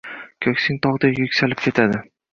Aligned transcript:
—ko‘ksing 0.45 0.79
tog‘dek 0.87 1.21
yuksalib 1.25 1.63
ketadi. 1.67 2.01